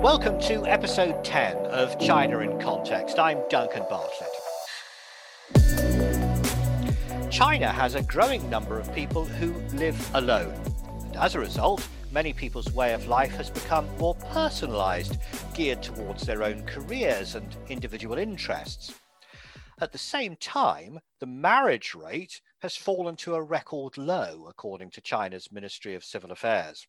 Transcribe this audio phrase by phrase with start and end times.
[0.00, 3.18] Welcome to episode 10 of China in Context.
[3.18, 4.30] I'm Duncan Bartlett.
[7.30, 10.54] China has a growing number of people who live alone.
[11.04, 15.18] And as a result, many people's way of life has become more personalised,
[15.54, 18.94] geared towards their own careers and individual interests.
[19.80, 25.02] At the same time, the marriage rate has fallen to a record low, according to
[25.02, 26.86] China's Ministry of Civil Affairs.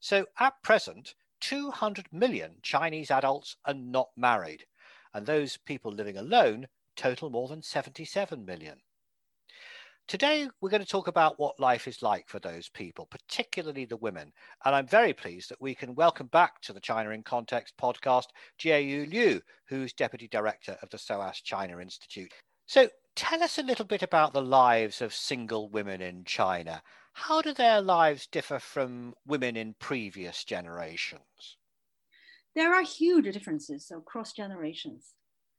[0.00, 4.66] So at present, 200 million Chinese adults are not married,
[5.12, 8.80] and those people living alone total more than 77 million.
[10.08, 13.98] Today, we're going to talk about what life is like for those people, particularly the
[13.98, 14.32] women.
[14.64, 18.28] And I'm very pleased that we can welcome back to the China in Context podcast
[18.58, 22.32] Jieyu Liu, who's Deputy Director of the SOAS China Institute.
[22.64, 26.82] So, tell us a little bit about the lives of single women in China.
[27.22, 31.56] How do their lives differ from women in previous generations?
[32.54, 35.14] There are huge differences across generations.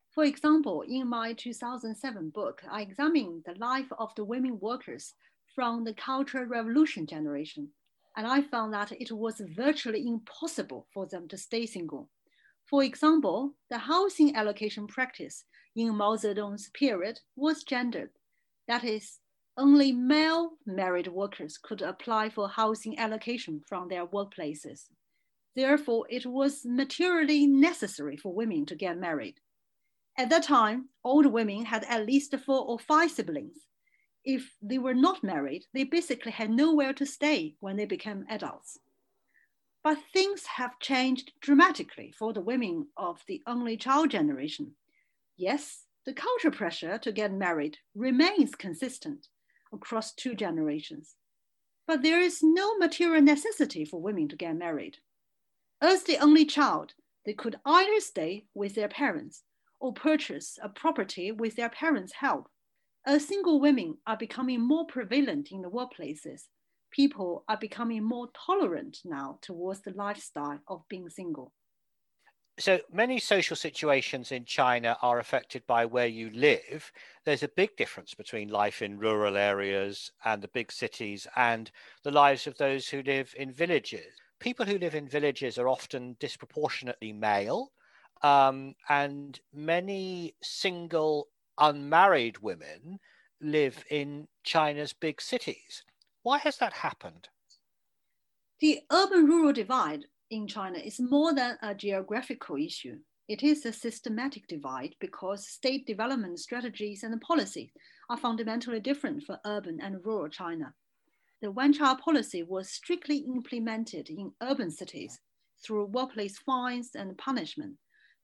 [0.09, 5.13] For example, in my 2007 book, I examined the life of the women workers
[5.53, 7.69] from the Cultural Revolution generation,
[8.15, 12.09] and I found that it was virtually impossible for them to stay single.
[12.65, 15.43] For example, the housing allocation practice
[15.75, 18.11] in Mao Zedong's period was gendered.
[18.67, 19.19] That is,
[19.59, 24.85] only male married workers could apply for housing allocation from their workplaces.
[25.55, 29.35] Therefore, it was materially necessary for women to get married.
[30.17, 33.57] At that time, old women had at least four or five siblings.
[34.23, 38.79] If they were not married, they basically had nowhere to stay when they became adults.
[39.83, 44.75] But things have changed dramatically for the women of the only child generation.
[45.35, 49.27] Yes, the cultural pressure to get married remains consistent
[49.73, 51.15] across two generations.
[51.87, 54.97] But there is no material necessity for women to get married.
[55.81, 56.93] As the only child,
[57.25, 59.43] they could either stay with their parents
[59.79, 62.49] or purchase a property with their parents' help.
[63.05, 66.43] As single women are becoming more prevalent in the workplaces,
[66.91, 71.53] people are becoming more tolerant now towards the lifestyle of being single.
[72.59, 76.91] So many social situations in China are affected by where you live.
[77.23, 81.71] There's a big difference between life in rural areas and the big cities and
[82.03, 84.13] the lives of those who live in villages.
[84.39, 87.71] People who live in villages are often disproportionately male
[88.23, 92.99] um, and many single unmarried women
[93.39, 95.83] live in China's big cities.
[96.23, 97.29] Why has that happened?
[98.59, 102.97] The urban rural divide in China is more than a geographical issue.
[103.27, 107.71] It is a systematic divide because state development strategies and policies
[108.09, 110.73] are fundamentally different for urban and rural China.
[111.41, 115.19] The one child policy was strictly implemented in urban cities
[115.63, 117.77] through workplace fines and punishment,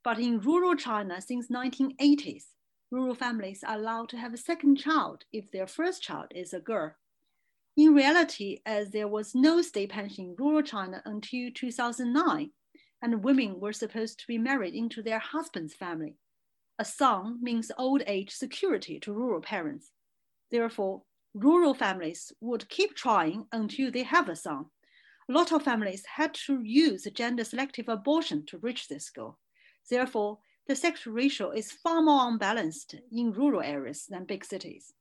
[0.03, 2.45] but in rural China since 1980s,
[2.91, 6.59] rural families are allowed to have a second child if their first child is a
[6.59, 6.93] girl.
[7.77, 12.51] In reality, as there was no state pension in rural China until 2009,
[13.01, 16.15] and women were supposed to be married into their husband's family,
[16.79, 19.91] a son means old age security to rural parents.
[20.51, 21.03] Therefore,
[21.33, 24.67] rural families would keep trying until they have a son.
[25.29, 29.37] A lot of families had to use gender selective abortion to reach this goal.
[29.89, 34.93] Therefore, the sex ratio is far more unbalanced in rural areas than big cities.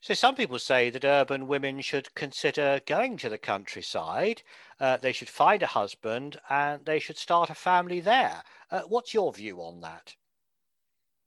[0.00, 4.42] So, some people say that urban women should consider going to the countryside.
[4.78, 8.42] Uh, they should find a husband and they should start a family there.
[8.70, 10.14] Uh, what's your view on that?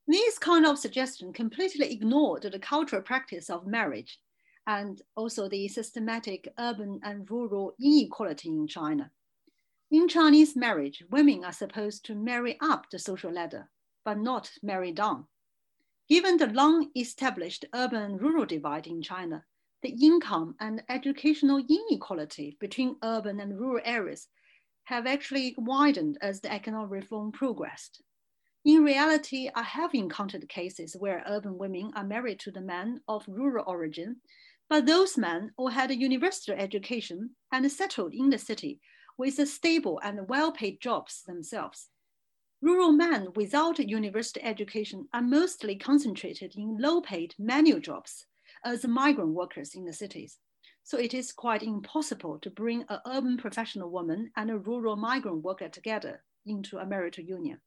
[0.07, 4.19] These kind of suggestions completely ignored the cultural practice of marriage
[4.65, 9.11] and also the systematic urban and rural inequality in China.
[9.91, 13.71] In Chinese marriage, women are supposed to marry up the social ladder,
[14.05, 15.27] but not marry down.
[16.09, 19.45] Given the long established urban rural divide in China,
[19.83, 24.27] the income and educational inequality between urban and rural areas
[24.85, 28.01] have actually widened as the economic reform progressed.
[28.65, 33.23] In reality, I have encountered cases where urban women are married to the men of
[33.27, 34.17] rural origin,
[34.67, 38.81] but those men all had a university education and settled in the city
[39.15, 41.89] with stable and well-paid jobs themselves.
[42.61, 48.27] Rural men without university education are mostly concentrated in low-paid manual jobs
[48.63, 50.39] as migrant workers in the cities.
[50.81, 55.43] So it is quite impossible to bring an urban professional woman and a rural migrant
[55.43, 57.59] worker together into a marital union.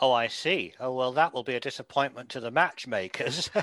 [0.00, 0.72] Oh, I see.
[0.80, 3.50] Oh, well, that will be a disappointment to the matchmakers.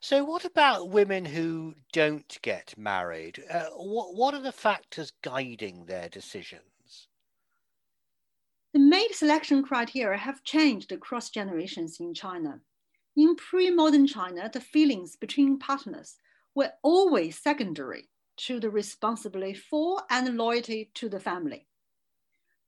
[0.00, 3.44] So, what about women who don't get married?
[3.50, 6.77] Uh, what, what are the factors guiding their decisions?
[8.78, 12.60] The mate selection criteria have changed across generations in China.
[13.16, 16.16] In pre modern China, the feelings between partners
[16.54, 18.08] were always secondary
[18.46, 21.66] to the responsibility for and loyalty to the family.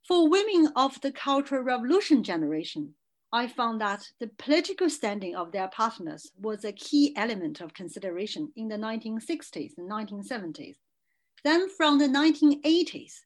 [0.03, 2.97] For women of the Cultural Revolution generation,
[3.33, 8.53] I found that the political standing of their partners was a key element of consideration
[8.57, 10.75] in the 1960s and 1970s.
[11.45, 13.21] Then from the 1980s,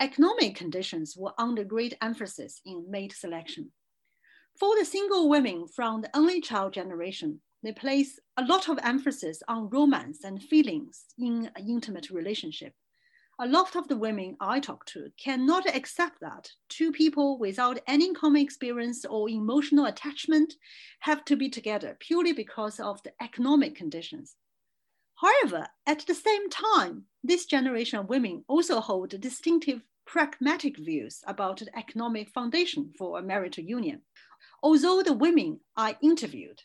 [0.00, 3.70] economic conditions were under great emphasis in mate selection.
[4.58, 9.42] For the single women from the only child generation, they place a lot of emphasis
[9.48, 12.74] on romance and feelings in an intimate relationship
[13.38, 18.14] a lot of the women I talk to cannot accept that two people without any
[18.14, 20.54] common experience or emotional attachment
[21.00, 24.36] have to be together purely because of the economic conditions.
[25.16, 31.58] However, at the same time, this generation of women also hold distinctive pragmatic views about
[31.58, 34.02] the economic foundation for a marital union.
[34.62, 36.62] Although the women I interviewed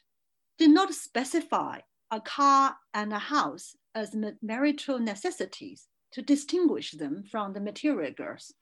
[0.57, 1.79] did not specify
[2.11, 8.53] a car and a house as marital necessities, to distinguish them from the material girls.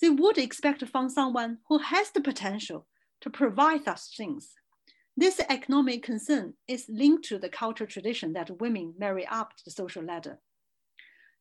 [0.00, 2.86] They would expect find someone who has the potential
[3.20, 4.54] to provide such things.
[5.18, 10.02] This economic concern is linked to the cultural tradition that women marry up the social
[10.02, 10.38] ladder.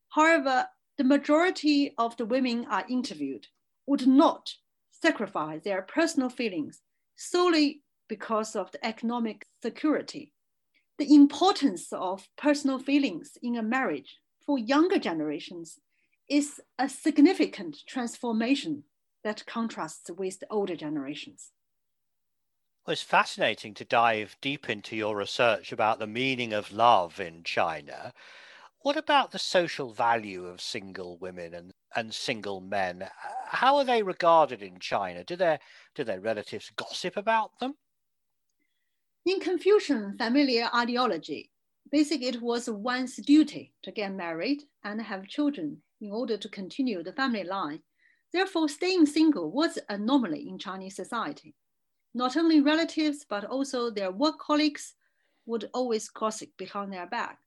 [0.10, 3.48] However, the majority of the women are interviewed
[3.86, 4.54] would not
[4.92, 6.82] sacrifice their personal feelings
[7.18, 10.32] solely because of the economic security.
[10.98, 15.80] The importance of personal feelings in a marriage for younger generations
[16.30, 18.84] is a significant transformation
[19.26, 21.52] that contrasts with the older generations.
[22.86, 27.44] Well, it's fascinating to dive deep into your research about the meaning of love in
[27.44, 28.12] China.
[28.80, 33.10] What about the social value of single women and, and single men?
[33.48, 35.24] How are they regarded in China?
[35.24, 35.60] Do their,
[35.96, 37.76] do their relatives gossip about them?
[39.26, 41.52] In Confucian familiar ideology,
[41.92, 47.04] Basically, it was one's duty to get married and have children in order to continue
[47.04, 47.84] the family line.
[48.32, 51.56] Therefore, staying single was a anomaly in Chinese society.
[52.16, 54.96] Not only relatives, but also their work colleagues
[55.46, 57.38] would always gossip behind their back.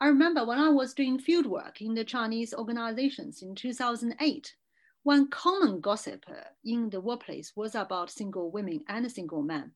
[0.00, 4.56] I remember when I was doing field work in the Chinese organizations in 2008,
[5.04, 6.24] one common gossip
[6.64, 9.70] in the workplace was about single women and single men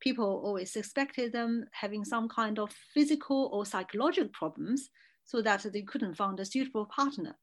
[0.00, 4.90] people always suspected them having some kind of physical or psychological problems
[5.24, 7.36] so that they couldn't find a suitable partner.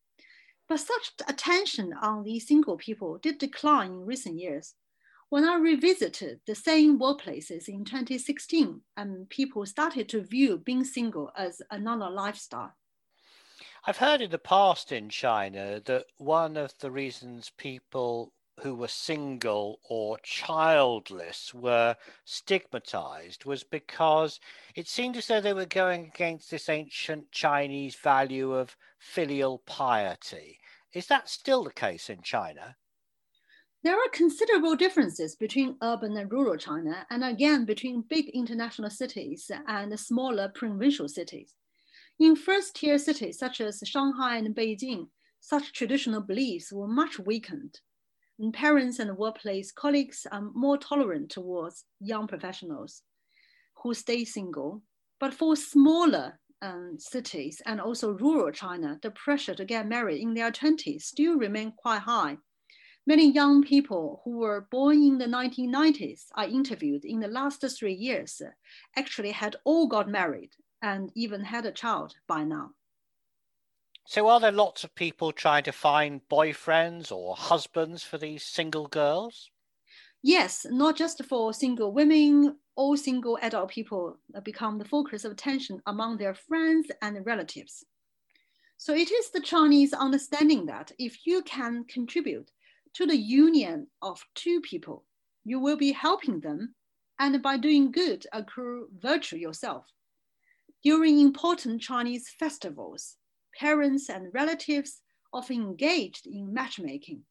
[0.67, 4.73] But such attention on these single people did decline in recent years.
[5.29, 11.31] When I revisited the same workplaces in 2016, and people started to view being single
[11.35, 12.75] as another lifestyle.
[13.87, 18.87] I've heard in the past in China that one of the reasons people who were
[18.87, 24.39] single or childless were stigmatized was because
[24.75, 30.59] it seemed as though they were going against this ancient Chinese value of filial piety.
[30.93, 32.77] Is that still the case in China?
[33.85, 39.51] There are considerable differences between urban and rural China, and again between big international cities
[39.67, 41.53] and smaller provincial cities.
[42.17, 45.09] In first tier cities such as Shanghai and Beijing,
[45.39, 47.79] such traditional beliefs were much weakened
[48.39, 53.03] and parents and workplace colleagues are more tolerant towards young professionals
[53.83, 54.81] who stay single.
[55.19, 60.33] But for smaller um, cities and also rural China, the pressure to get married in
[60.33, 62.37] their 20s still remain quite high.
[63.07, 67.93] Many young people who were born in the 1990s I interviewed in the last three
[67.93, 68.41] years
[68.95, 72.71] actually had all got married and even had a child by now.
[74.07, 78.87] So, are there lots of people trying to find boyfriends or husbands for these single
[78.87, 79.51] girls?
[80.23, 85.81] Yes, not just for single women, all single adult people become the focus of attention
[85.85, 87.85] among their friends and relatives.
[88.77, 92.51] So, it is the Chinese understanding that if you can contribute
[92.95, 95.05] to the union of two people,
[95.43, 96.75] you will be helping them,
[97.19, 99.85] and by doing good, accrue virtue yourself.
[100.83, 103.17] During important Chinese festivals,
[103.59, 105.01] parents and relatives
[105.33, 107.23] often engaged in matchmaking.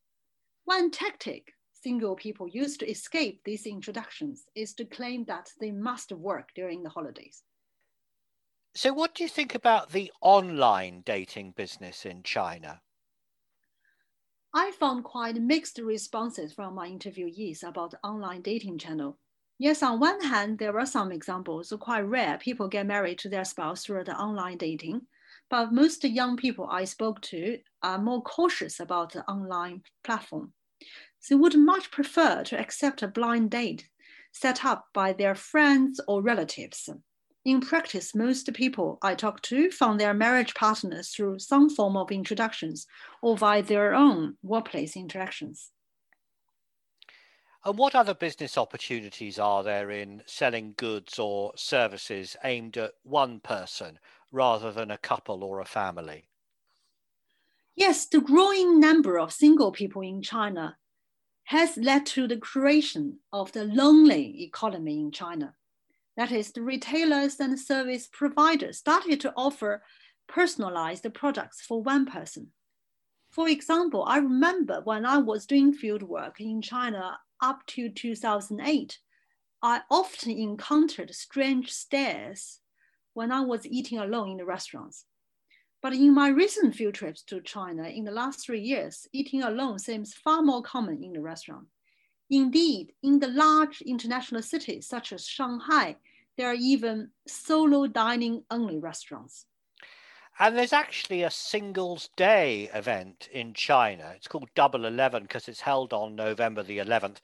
[0.65, 6.13] One tactic single people use to escape these introductions is to claim that they must
[6.13, 7.43] work during the holidays.
[8.75, 12.81] So, what do you think about the online dating business in China?
[14.57, 19.19] I found quite mixed responses from my interviewees about the online dating channel.
[19.59, 23.45] Yes, on one hand, there are some examples, quite rare, people get married to their
[23.45, 25.09] spouse through the online dating.
[25.51, 30.55] But most young people I spoke to are more cautious about the online platform.
[31.29, 33.91] They would much prefer to accept a blind date
[34.31, 36.89] set up by their friends or relatives.
[37.45, 42.11] In practice, most people I talk to found their marriage partners through some form of
[42.11, 42.87] introductions
[43.21, 45.71] or via their own workplace interactions.
[47.63, 53.41] And what other business opportunities are there in selling goods or services aimed at one
[53.41, 53.99] person
[54.33, 56.31] rather than a couple or a family?
[57.77, 60.79] Yes, the growing number of single people in China
[61.45, 65.57] has led to the creation of the lonely economy in China.
[66.17, 69.83] That is, the retailers and service providers started to offer
[70.29, 72.53] personalized products for one person.
[73.31, 78.99] For example, I remember when I was doing field work in China up to 2008,
[79.61, 82.61] I often encountered strange stares
[83.15, 85.07] when I was eating alone in the restaurants.
[85.83, 89.79] But in my recent field trips to China in the last three years, eating alone
[89.79, 91.67] seems far more common in the restaurant.
[92.31, 95.97] Indeed, in the large international cities such as Shanghai,
[96.37, 99.47] there are even solo dining only restaurants.
[100.39, 104.13] And there's actually a Singles Day event in China.
[104.17, 107.19] It's called Double Eleven because it's held on November the 11th.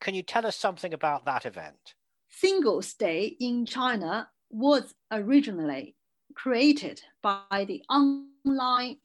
[0.00, 1.94] Can you tell us something about that event?
[2.28, 5.94] Singles Day in China was originally
[6.34, 8.96] created by the online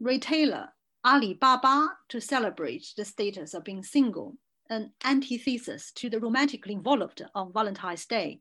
[0.00, 0.68] retailer
[1.04, 4.36] Alibaba to celebrate the status of being single,
[4.70, 8.40] an antithesis to the romantically involved on Valentine's Day.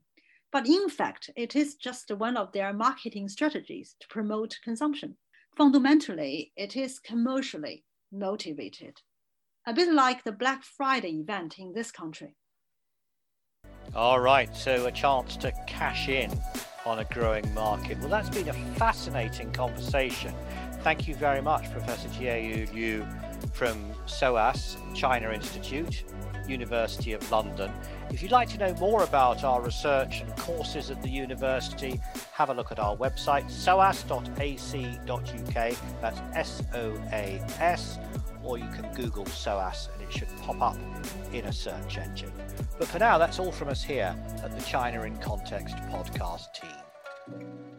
[0.51, 5.17] But in fact, it is just one of their marketing strategies to promote consumption.
[5.55, 9.01] Fundamentally, it is commercially motivated,
[9.65, 12.35] a bit like the Black Friday event in this country.
[13.95, 16.31] All right, so a chance to cash in
[16.85, 17.99] on a growing market.
[17.99, 20.33] Well, that's been a fascinating conversation.
[20.83, 23.05] Thank you very much, Professor Jieyu Liu
[23.57, 26.03] from SOAS China Institute,
[26.47, 27.71] University of London.
[28.11, 31.99] If you'd like to know more about our research and courses at the university,
[32.33, 34.37] have a look at our website, soas.ac.uk.
[36.01, 37.97] That's S O A S,
[38.43, 40.77] or you can Google SOAS and it should pop up
[41.33, 42.31] in a search engine.
[42.77, 47.76] But for now, that's all from us here at the China in Context podcast team.